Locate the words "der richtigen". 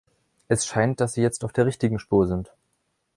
1.53-1.99